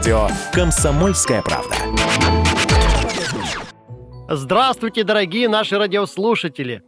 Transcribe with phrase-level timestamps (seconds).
[0.00, 1.76] Радио «Комсомольская правда».
[4.30, 6.82] Здравствуйте, дорогие наши радиослушатели.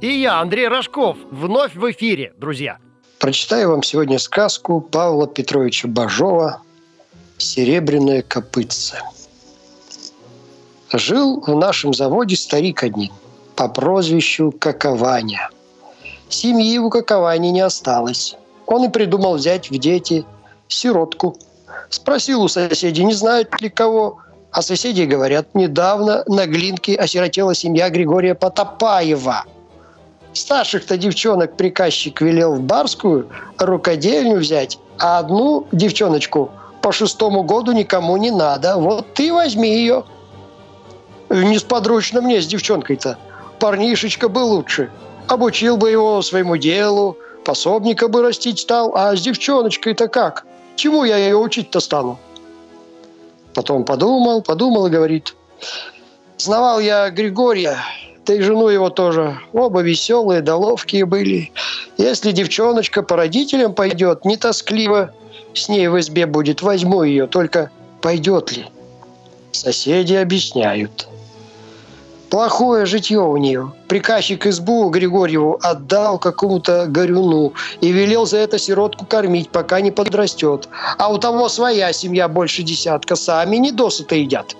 [0.00, 2.78] И я, Андрей Рожков, вновь в эфире, друзья.
[3.18, 6.62] Прочитаю вам сегодня сказку Павла Петровича Бажова
[7.36, 9.02] «Серебряное копытце».
[10.90, 13.12] Жил в нашем заводе старик один
[13.54, 15.50] по прозвищу Какованя.
[16.30, 18.34] Семьи у Каковани не осталось.
[18.64, 20.24] Он и придумал взять в дети
[20.68, 21.36] сиротку.
[21.88, 24.18] Спросил у соседей, не знают ли кого.
[24.50, 29.44] А соседи говорят, недавно на Глинке осиротела семья Григория Потопаева.
[30.32, 36.50] Старших-то девчонок приказчик велел в барскую рукодельню взять, а одну девчоночку
[36.82, 38.76] по шестому году никому не надо.
[38.76, 40.04] Вот ты возьми ее.
[41.28, 43.18] Несподручно мне с девчонкой-то.
[43.58, 44.90] Парнишечка бы лучше.
[45.26, 50.44] Обучил бы его своему делу, пособника бы растить стал, а с девчоночкой-то как?
[50.76, 52.18] Чему я ее учить-то стану?
[53.54, 55.34] Потом подумал, подумал и говорит,
[56.36, 57.78] знавал я Григория,
[58.26, 59.38] да и жену его тоже.
[59.54, 61.50] Оба веселые, да ловкие были.
[61.96, 65.12] Если девчоночка по родителям пойдет, не тоскливо
[65.54, 67.70] с ней в избе будет, возьму ее, только
[68.02, 68.66] пойдет ли?
[69.52, 71.08] Соседи объясняют–
[72.30, 73.72] Плохое житье у нее.
[73.86, 80.68] Приказчик избу Григорьеву отдал какому-то горюну и велел за это сиротку кормить, пока не подрастет.
[80.98, 84.56] А у того своя семья больше десятка, сами не досыта едят.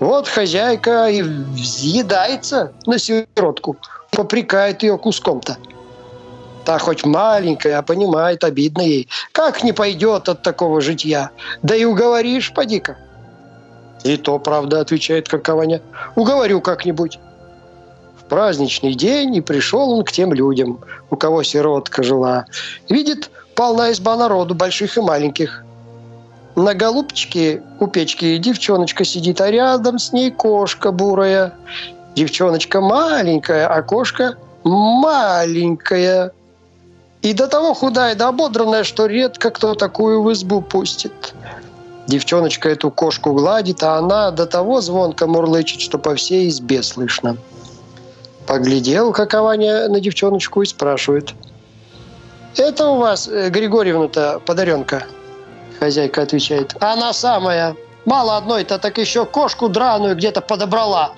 [0.00, 3.76] Вот хозяйка и взъедается на сиротку,
[4.10, 5.56] попрекает ее куском-то.
[6.64, 9.08] Та хоть маленькая, а понимает, обидно ей.
[9.32, 11.30] Как не пойдет от такого житья?
[11.62, 12.98] Да и уговоришь, поди-ка.
[14.04, 15.80] И то, правда, отвечает Какованя.
[16.14, 17.18] Уговорю как-нибудь.
[18.18, 22.46] В праздничный день и пришел он к тем людям, у кого сиротка жила.
[22.88, 25.64] Видит, полна изба народу, больших и маленьких.
[26.54, 31.54] На голубчике у печки девчоночка сидит, а рядом с ней кошка бурая.
[32.16, 36.32] Девчоночка маленькая, а кошка маленькая.
[37.22, 41.34] И до того худая да ободранная, что редко кто такую в избу пустит.
[42.08, 47.36] Девчоночка эту кошку гладит, а она до того звонко мурлычет, что по всей избе слышно.
[48.46, 51.34] Поглядел Какованя на девчоночку и спрашивает.
[52.56, 55.04] «Это у вас, э, Григорьевна-то, подаренка?»
[55.78, 56.74] Хозяйка отвечает.
[56.80, 57.76] «Она самая.
[58.06, 61.12] Мало одной-то, так еще кошку драную где-то подобрала.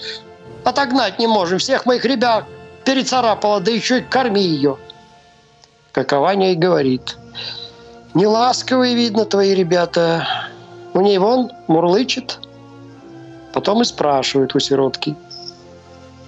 [0.64, 1.60] Отогнать не можем.
[1.60, 2.46] Всех моих ребят
[2.84, 4.76] перецарапала, да еще и корми ее».
[5.92, 7.16] Какованя и говорит.
[8.12, 10.49] «Неласковые, видно, твои ребята.
[10.94, 12.38] У ней вон мурлычет.
[13.52, 15.16] Потом и спрашивает у сиротки.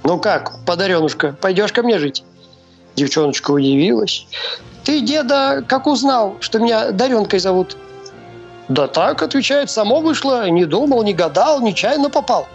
[0.04, 2.24] «Ну как, подаренушка, пойдешь ко мне жить?»
[2.96, 4.26] Девчоночка удивилась.
[4.84, 7.76] «Ты, деда, как узнал, что меня Даренкой зовут?»
[8.68, 12.48] «Да так»,— отвечает,— «само вышло, не думал, не гадал, нечаянно попал».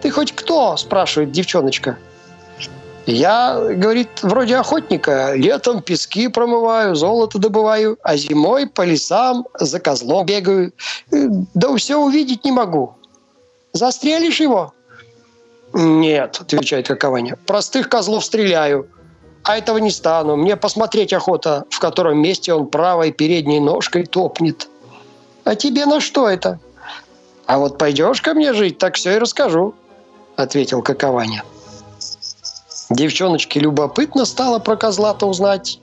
[0.00, 1.98] «Ты хоть кто?»— спрашивает девчоночка.
[3.06, 5.34] Я, говорит, вроде охотника.
[5.34, 10.72] Летом пески промываю, золото добываю, а зимой по лесам за козлом бегаю.
[11.10, 12.94] Да все увидеть не могу.
[13.72, 14.72] Застрелишь его?
[15.74, 17.36] Нет, отвечает Какованя.
[17.46, 18.88] Простых козлов стреляю.
[19.42, 20.36] А этого не стану.
[20.36, 24.68] Мне посмотреть охота, в котором месте он правой передней ножкой топнет.
[25.42, 26.58] А тебе на что это?
[27.44, 29.74] А вот пойдешь ко мне жить, так все и расскажу,
[30.36, 31.44] ответил Какованя.
[32.90, 35.78] Девчоночке любопытно стало про козла-то узнать.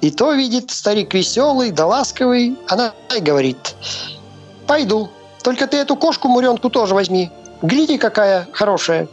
[0.00, 2.56] И то видит старик веселый да ласковый.
[2.68, 3.74] Она и говорит,
[4.66, 5.08] пойду.
[5.42, 7.30] Только ты эту кошку-муренку тоже возьми.
[7.62, 9.08] Гляди, какая хорошая.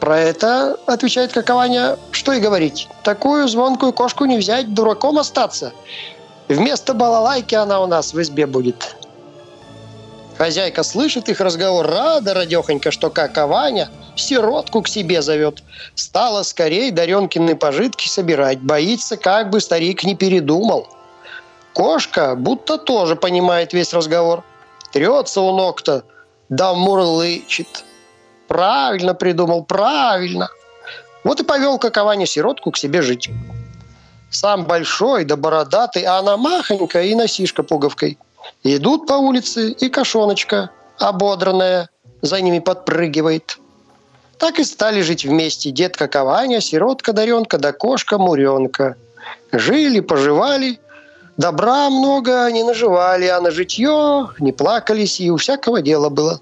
[0.00, 2.88] Про это, отвечает Какованя, что и говорить.
[3.04, 5.72] Такую звонкую кошку не взять, дураком остаться.
[6.48, 8.96] Вместо балалайки она у нас в избе будет.
[10.42, 15.62] Хозяйка слышит их разговор, рада радехонько, что Какованя– сиротку к себе зовет.
[15.94, 20.88] Стала скорее Даренкины пожитки собирать, боится, как бы старик не передумал.
[21.74, 24.42] Кошка будто тоже понимает весь разговор.
[24.92, 26.02] Трется у ног-то,
[26.48, 27.84] да мурлычет.
[28.48, 30.48] Правильно придумал, правильно.
[31.22, 33.30] Вот и повел Какованя сиротку к себе жить.
[34.30, 38.18] Сам большой да бородатый, а она махонькая и носишка пуговкой.
[38.64, 41.90] Идут по улице, и кошоночка, ободранная,
[42.22, 43.58] за ними подпрыгивает.
[44.38, 48.96] Так и стали жить вместе детка Каваня, сиротка Даренка да кошка Муренка.
[49.52, 50.80] Жили, поживали,
[51.36, 56.40] добра много не наживали, а на житье не плакались, и у всякого дела было.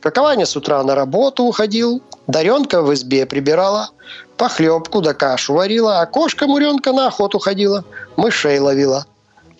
[0.00, 3.90] Какованя с утра на работу уходил, Даренка в избе прибирала,
[4.36, 7.84] похлебку да кашу варила, а кошка Муренка на охоту ходила,
[8.16, 9.06] мышей ловила.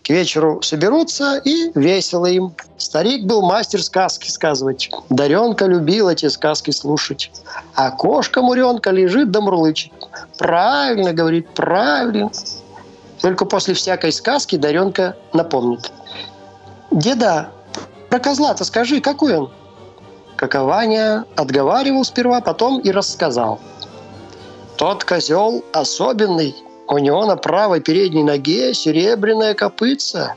[0.04, 2.54] К вечеру соберутся и весело им.
[2.76, 4.90] Старик был мастер сказки сказывать.
[5.08, 7.30] Даренка любил эти сказки слушать.
[7.74, 9.92] А кошка Муренка лежит да мурлычет.
[10.36, 12.30] Правильно, говорит, правильно.
[13.22, 15.90] Только после всякой сказки Даренка напомнит.
[16.90, 17.48] Деда,
[18.10, 19.50] про козла-то скажи, какой он?
[20.36, 23.58] Какованя отговаривал сперва, потом и рассказал.
[24.76, 26.54] Тот козел особенный.
[26.88, 30.34] У него на правой передней ноге серебряная копытца.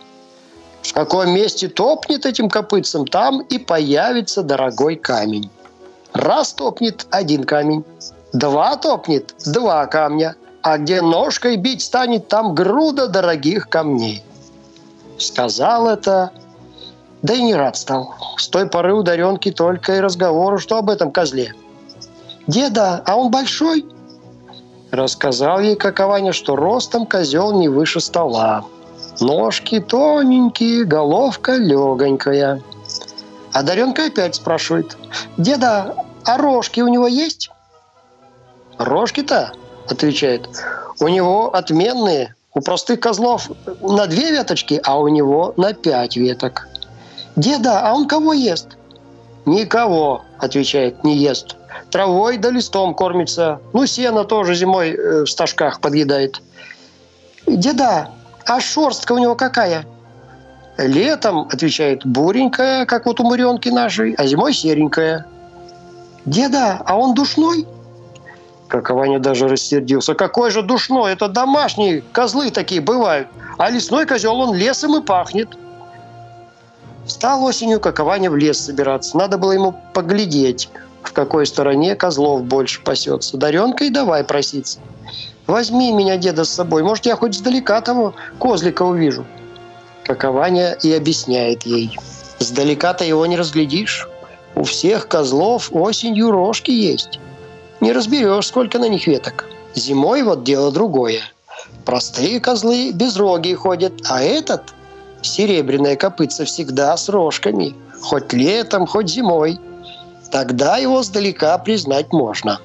[0.81, 5.49] В каком месте топнет этим копытцем, там и появится дорогой камень.
[6.13, 7.83] Раз топнет– один камень.
[8.31, 10.35] Два топнет– два камня.
[10.61, 14.23] А где ножкой бить станет, там груда дорогих камней.
[15.17, 16.31] Сказал это,
[17.21, 18.15] да и не рад стал.
[18.38, 21.53] С той поры у Даренки только и разговору, что об этом козле.
[22.47, 23.85] «Деда, а он большой?»
[24.92, 28.66] Рассказал ей какованя, что ростом козел не выше стола.
[29.19, 32.62] Ножки тоненькие, головка легонькая.
[33.51, 34.98] А Даренка опять спрашивает.
[35.38, 37.50] «Деда, а рожки у него есть?»
[38.78, 39.54] «Рожки-то?»–
[39.89, 40.48] отвечает.
[41.00, 42.36] «У него отменные.
[42.54, 43.50] У простых козлов
[43.81, 46.68] на две веточки, а у него на пять веток».
[47.36, 48.78] «Деда, а он кого ест?»
[49.45, 51.56] «Никого»,– отвечает,– «не ест.
[51.91, 53.59] Травой да листом кормится.
[53.74, 56.41] Ну, сено тоже зимой э, в стажках подъедает».
[57.45, 58.09] «Деда,
[58.45, 59.85] а шерстка у него какая?»
[60.77, 65.25] «Летом,— отвечает,— буренькая, как вот у муренки нашей, а зимой серенькая».
[66.25, 67.65] «Деда, а он душной?»
[68.68, 70.13] Какованя даже рассердился.
[70.13, 71.13] «Какой же душной?
[71.13, 73.27] Это домашние козлы такие бывают.
[73.57, 75.57] А лесной козел, он лесом и пахнет».
[77.07, 79.18] Стал осенью Какованя в лес собираться.
[79.18, 80.69] Надо было ему поглядеть,
[81.07, 83.38] в какой стороне козлов больше пасется.
[83.38, 84.80] Даренка и давай проситься.
[85.48, 86.83] «Возьми меня, деда, с собой.
[86.83, 89.25] Может, я хоть сдалека того козлика увижу».
[90.04, 91.98] Какованя и объясняет ей.
[92.39, 94.09] «Сдалека-то его не разглядишь.
[94.56, 97.19] У всех козлов осенью рожки есть.
[97.80, 99.45] Не разберешь, сколько на них веток.
[99.75, 101.21] Зимой вот дело другое.
[101.86, 104.74] Простые козлы без роги ходят, а этот–
[105.21, 109.59] серебряное копытце всегда с рожками, хоть летом, хоть зимой.
[110.31, 112.59] Тогда его сдалека признать можно.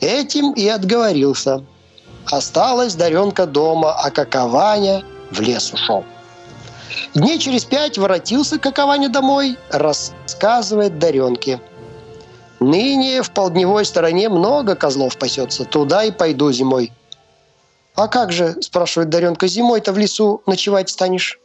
[0.00, 1.64] Этим и отговорился.
[2.26, 6.04] Осталась Даренка дома, а Какованя в лес ушел.
[7.14, 11.60] Дней через пять воротился Какованя домой, рассказывает Даренке.
[12.58, 16.90] «Ныне в полдневой стороне много козлов пасется, туда и пойду зимой.
[17.96, 21.40] «А как же,— спрашивает Даренка,— зимой-то в лесу ночевать станешь?»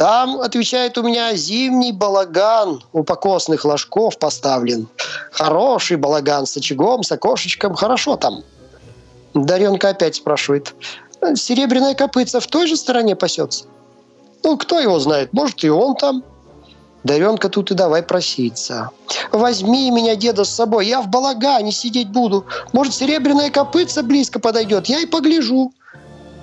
[0.00, 4.88] «Там,— отвечает у меня,— зимний балаган у покосных ложков поставлен.
[5.30, 8.42] Хороший балаган с очагом, с окошечком, хорошо там».
[9.34, 10.74] Даренка опять спрашивает,
[11.34, 13.66] «Серебряная копытца в той же стороне пасется?»
[14.42, 16.24] «Ну, кто его знает, может, и он там».
[17.04, 18.88] Даренка тут и давай проситься.
[19.32, 22.46] «Возьми меня, деда, с собой, я в балагане сидеть буду.
[22.72, 25.74] Может, серебряная копытца близко подойдет, я и погляжу».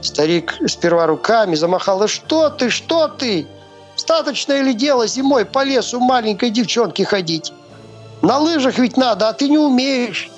[0.02, 2.00] Старик сперва руками замахал.
[2.00, 3.48] «Да что ты, что ты?
[3.96, 7.52] Достаточно ли дело зимой по лесу маленькой девчонки ходить?
[8.22, 10.30] На лыжах ведь надо, а ты не умеешь.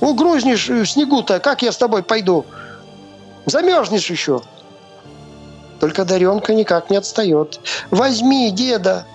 [0.00, 2.44] Угрузнешь в снегу-то, как я с тобой пойду?
[3.46, 4.42] Замерзнешь еще».
[5.80, 7.60] Только Даренка никак не отстает.
[7.90, 9.06] «Возьми, деда,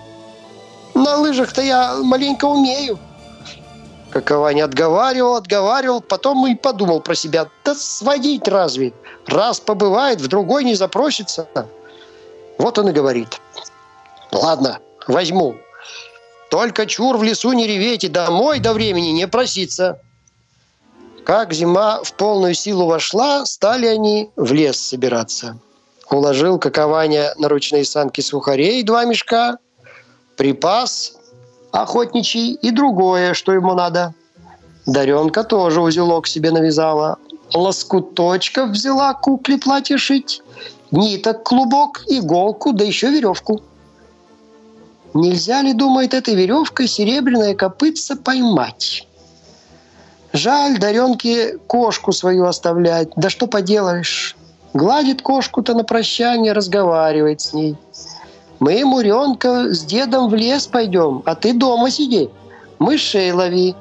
[0.94, 2.98] на лыжах-то я маленько умею.
[4.10, 7.48] Какова не отговаривал, отговаривал, потом и подумал про себя.
[7.64, 8.92] Да сводить разве?
[9.26, 11.48] Раз побывает, в другой не запросится.
[12.58, 13.40] Вот он и говорит.
[14.32, 15.56] Ладно, возьму.
[16.50, 20.00] Только чур в лесу не реветь и домой до времени не проситься.
[21.24, 25.58] Как зима в полную силу вошла, стали они в лес собираться.
[26.10, 29.58] Уложил какование на ручные санки сухарей два мешка–
[30.40, 31.19] припас
[31.72, 34.14] охотничий и другое, что ему надо.
[34.86, 37.16] Даренка тоже узелок себе навязала.
[37.54, 40.42] Лоскуточков взяла кукле платье шить.
[40.90, 43.62] Ниток, клубок, иголку, да еще веревку.
[45.14, 49.06] Нельзя ли, думает, этой веревкой серебряное копытце поймать?
[50.32, 53.08] Жаль Даренке кошку свою оставлять.
[53.16, 54.36] Да что поделаешь.
[54.72, 57.76] Гладит кошку-то на прощание, разговаривает с ней–
[58.60, 62.28] мы, Муренка, с дедом в лес пойдем, а ты дома сиди.
[62.78, 63.74] Мышей лови.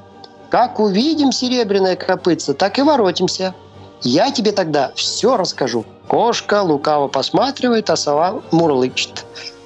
[0.49, 3.53] Как увидим серебряное копытце, так и воротимся.
[4.01, 5.85] Я тебе тогда все расскажу.
[6.07, 9.25] Кошка лукаво посматривает, а сова мурлычет.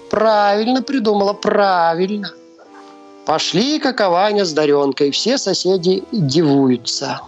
[0.10, 2.32] Правильно придумала, правильно.
[3.28, 7.22] Пошли какованя с Даренкой, все соседи дивуются.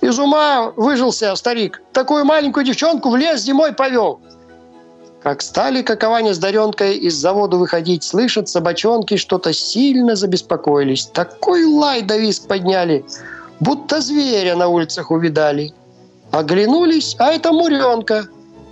[0.00, 1.80] Из ума выжился старик.
[1.92, 4.20] Такую маленькую девчонку в лес зимой повел.
[5.22, 11.06] Как стали какование с Даренкой из завода выходить, слышат собачонки, что-то сильно забеспокоились.
[11.06, 13.04] Такой лай да виск подняли,
[13.60, 15.74] будто зверя на улицах увидали.
[16.30, 18.28] Оглянулись, а это Муренка.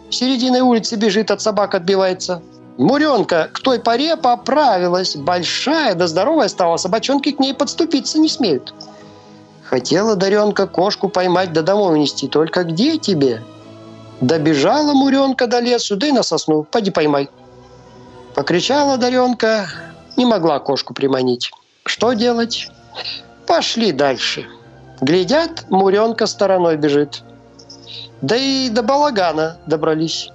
[0.08, 2.40] Серединой улицы бежит, от собак отбивается.
[2.78, 5.16] Муренка к той поре поправилась.
[5.16, 8.72] Большая да здоровая стала, собачонки к ней подступиться не смеют.
[9.64, 13.42] Хотела Даренка кошку поймать да домой унести, только где тебе?
[14.20, 16.64] Добежала Муренка до лесу, да и на сосну.
[16.64, 17.28] Поди поймай.
[18.34, 19.68] Покричала Даренка,
[20.16, 21.50] не могла кошку приманить.
[21.84, 22.68] Что делать?
[23.46, 24.46] Пошли дальше.
[25.00, 27.22] Глядят, Муренка стороной бежит.
[28.20, 30.30] Да и до балагана добрались.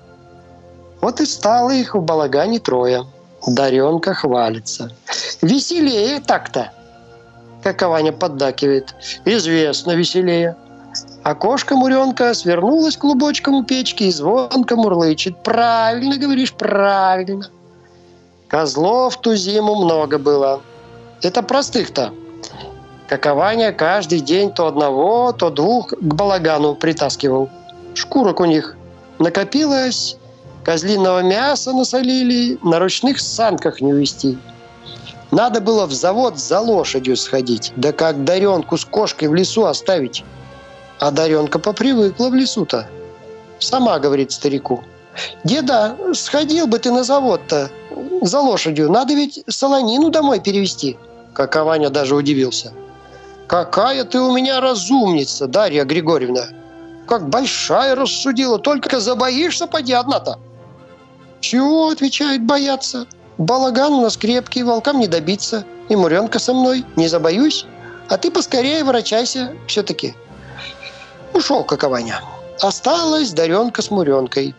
[1.02, 3.06] Вот и стало их в балагане трое.
[3.46, 4.90] Даренка хвалится.
[5.42, 6.72] Веселее так-то.
[7.62, 8.96] Как Ваня поддакивает.
[9.26, 10.56] Известно веселее.
[11.24, 15.42] А кошка-муренка свернулась клубочком у печки и звонко мурлычет.
[15.42, 17.50] Правильно говоришь, правильно.
[18.50, 20.62] Козлов ту зиму много было.
[21.22, 22.14] Это простых-то.
[23.08, 27.50] Какованя каждый день то одного, то двух к балагану притаскивал.
[27.94, 28.76] Шкурок у них
[29.20, 30.18] накопилось,
[30.66, 34.38] козлиного мяса насолили, на ручных санках не увезти.
[35.32, 40.24] Надо было в завод за лошадью сходить, да как Даренку с кошкой в лесу оставить.
[41.04, 42.88] А Даренка попривыкла в лесу-то.
[43.60, 44.86] Сама говорит старику.
[45.44, 47.70] «Деда, сходил бы ты на завод-то
[48.22, 48.90] за лошадью.
[48.90, 50.98] Надо ведь солонину домой перевести».
[51.34, 52.72] Как Ваня даже удивился.
[53.48, 56.46] «Какая ты у меня разумница, Дарья Григорьевна!
[57.06, 60.40] Как большая рассудила, только забоишься, поди одна-то!»
[61.42, 63.08] «Чего?»– отвечает,– «бояться.
[63.38, 65.66] Балаган у нас крепкий, волкам не добиться.
[65.90, 67.66] И Муренка со мной, не забоюсь.
[68.08, 70.16] А ты поскорее ворочайся все-таки.
[71.34, 72.22] Ушел какованя.
[72.60, 74.56] Осталась Даренка с Муренкой.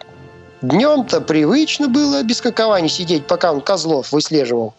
[0.60, 4.74] Днем-то привычно было без каковани сидеть, пока он козлов выслеживал.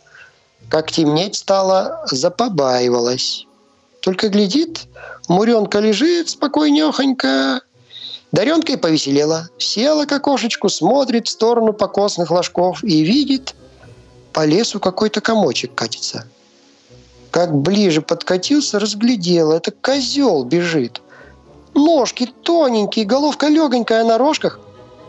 [0.69, 3.45] Как темнеть стало, запобаивалась.
[4.01, 4.87] Только глядит,
[5.27, 7.61] Муренка лежит спокойнехонько.
[8.31, 9.49] Даренка и повеселела.
[9.57, 13.55] Села к окошечку, смотрит в сторону покосных ложков и видит,
[14.33, 16.27] по лесу какой-то комочек катится.
[17.31, 19.53] Как ближе подкатился, разглядела.
[19.53, 21.01] Это козел бежит.
[21.75, 24.59] Ножки тоненькие, головка легонькая на рожках,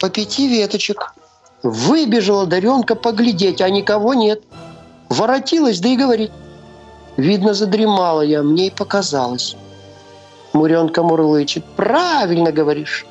[0.01, 1.15] по пяти веточек.
[1.63, 4.43] Выбежала Даренка поглядеть, а никого нет.
[5.09, 6.33] Воротилась, да и говорит.
[7.17, 9.57] Видно, задремала я, мне и показалось.
[10.53, 11.65] Муренка мурлычет.
[11.77, 13.07] Правильно говоришь.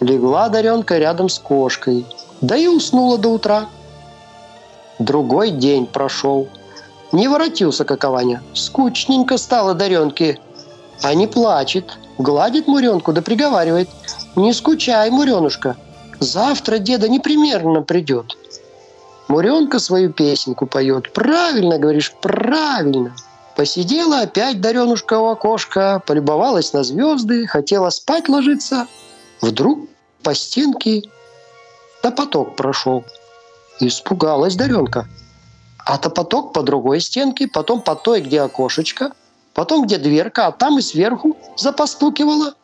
[0.00, 2.06] Легла Даренка рядом с кошкой.
[2.40, 3.66] Да и уснула до утра.
[4.98, 6.48] Другой день прошел.
[7.12, 8.42] Не воротился какованя.
[8.54, 10.38] Скучненько стало Даренке.
[11.02, 11.98] А не плачет.
[12.18, 13.88] Гладит Муренку да приговаривает.
[14.36, 15.76] «Не скучай, Муренушка,
[16.20, 18.36] завтра деда непременно придет».
[19.28, 21.12] Муренка свою песенку поет.
[21.12, 23.14] «Правильно, говоришь, правильно».
[23.56, 28.88] Посидела опять Даренушка у окошка, полюбовалась на звезды, хотела спать ложиться.
[29.40, 29.88] Вдруг
[30.24, 31.02] по стенке
[32.02, 33.04] топоток прошел.
[33.78, 35.06] Испугалась Даренка.
[35.78, 39.12] А топоток по другой стенке, потом по той, где окошечко–
[39.54, 42.54] потом где дверка, а там и сверху запостукивала.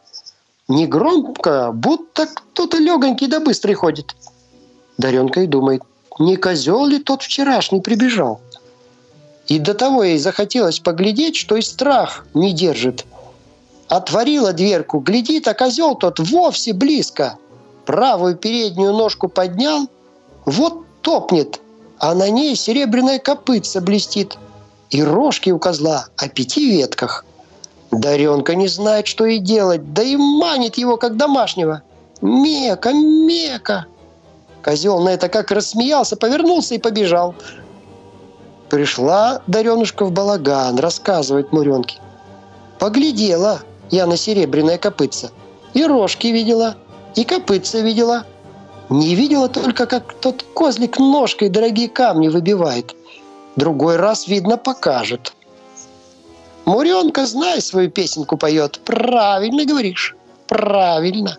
[0.69, 4.15] Не громко, будто кто-то легонький да быстрый ходит.
[4.99, 5.83] Даренка и думает,
[6.19, 8.41] не козел ли тот вчерашний прибежал?
[9.47, 13.05] И до того ей захотелось поглядеть, что и страх не держит.
[13.89, 17.37] Отворила дверку, глядит, а козел тот вовсе близко.
[17.85, 19.89] Правую переднюю ножку поднял,
[20.45, 21.61] вот топнет,
[21.99, 24.37] а на ней серебряная копытца блестит–
[24.91, 27.25] и рожки у козла о пяти ветках.
[27.91, 31.83] Даренка не знает, что и делать, да и манит его, как домашнего.
[32.21, 33.87] «Мека, мека!»
[34.63, 37.35] Козел на это как рассмеялся, повернулся и побежал.
[38.69, 41.99] Пришла Даренушка в балаган, рассказывает Муренке.
[42.79, 45.31] Поглядела я на серебряное копытце.
[45.73, 46.77] И рожки видела,
[47.17, 48.25] и копытце видела.
[48.91, 52.95] Не видела только, как тот козлик ножкой дорогие камни выбивает.
[53.57, 55.33] Другой раз, видно, покажет.
[56.65, 58.81] Муренка, знай, свою песенку поет.
[58.85, 60.17] Правильно говоришь.
[60.47, 61.39] Правильно.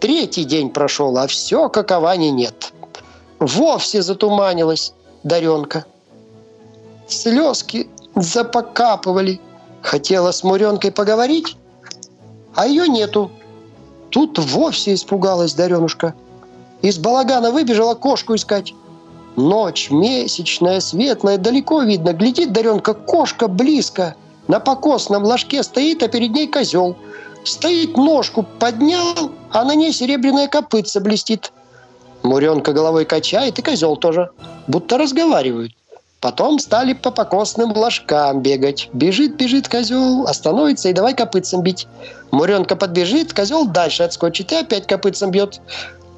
[0.00, 2.72] Третий день прошел, а все каковани нет.
[3.38, 5.84] Вовсе затуманилась Даренка.
[7.08, 9.40] Слезки запокапывали.
[9.82, 11.56] Хотела с Муренкой поговорить,
[12.54, 13.30] а ее нету.
[14.10, 16.14] Тут вовсе испугалась Даренушка.
[16.82, 18.74] Из балагана выбежала кошку искать.
[19.36, 22.12] Ночь месячная, светлая, далеко видно.
[22.12, 24.14] Глядит Даренка, кошка близко.
[24.48, 26.96] На покосном ложке стоит, а перед ней козел.
[27.44, 31.52] Стоит, ножку поднял, а на ней серебряная копытца блестит.
[32.22, 34.30] Муренка головой качает, и козел тоже.
[34.68, 35.72] Будто разговаривают.
[36.20, 38.90] Потом стали по покосным ложкам бегать.
[38.92, 41.88] Бежит, бежит козел, остановится и давай копытцем бить.
[42.30, 45.60] Муренка подбежит, козел дальше отскочит и опять копытцем бьет.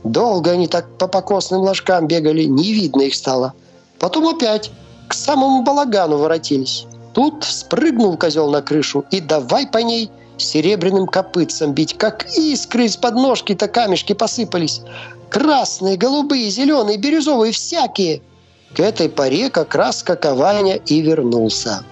[0.04, 3.54] Долго они так по покосным ложкам бегали, не видно их стало.
[3.98, 4.70] Потом опять
[5.08, 6.86] к самому балагану воротились.
[7.14, 12.96] Тут спрыгнул козел на крышу и давай по ней серебряным копытцем бить, как искры из
[12.96, 14.82] подножки-то камешки посыпались.
[15.30, 18.22] Красные, голубые, зеленые, бирюзовые, всякие–
[18.74, 21.84] к этой поре как раз Какованя и вернулся.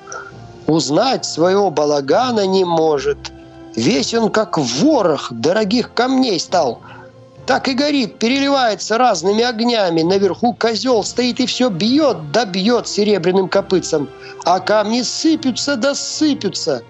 [0.67, 3.33] Узнать своего балагана не может.
[3.77, 6.81] Весь он как ворох дорогих камней стал.
[7.47, 10.03] Так и горит, переливается разными огнями.
[10.03, 14.09] Наверху козел стоит и все бьет, да бьет серебряным копытцем.
[14.45, 16.83] А камни сыпятся да сыпятся.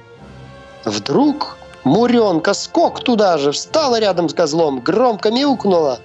[0.85, 6.01] Вдруг Муренка скок туда же, встала рядом с козлом, громко мяукнула.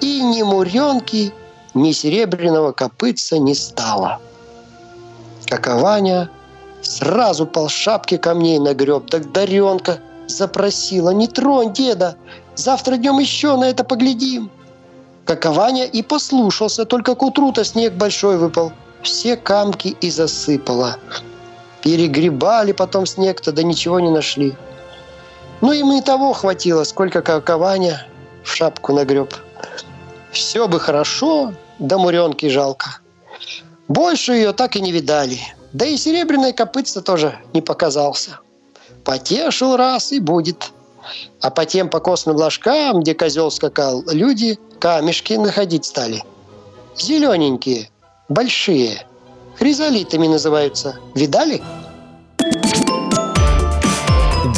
[0.00, 1.32] И ни Муренки,
[1.74, 4.18] ни серебряного копытца не стало.
[5.46, 6.30] Какованя
[6.82, 12.16] сразу пол шапки камней нагреб, так Даренка запросила, не тронь деда,
[12.58, 14.50] завтра днем еще на это поглядим.
[15.24, 18.72] Какованя и послушался, только к утру-то снег большой выпал.
[19.02, 20.96] Все камки и засыпало.
[21.82, 24.56] Перегребали потом снег-то, да ничего не нашли.
[25.60, 28.06] Ну, им и того хватило, сколько какованя
[28.42, 29.34] в шапку нагреб.
[30.32, 32.98] Все бы хорошо, да муренки жалко.
[33.86, 35.40] Больше ее так и не видали.
[35.72, 38.40] Да и серебряное копытце тоже не показался.
[39.04, 40.72] Потешил раз и будет.
[41.40, 46.22] А по тем покосным ложкам, где козел скакал, люди камешки находить стали.
[46.96, 47.90] Зелененькие,
[48.28, 49.06] большие.
[49.56, 50.96] Хризолитами называются.
[51.14, 51.62] Видали?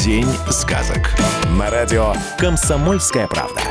[0.03, 1.11] День сказок.
[1.57, 3.61] На радио «Комсомольская правда».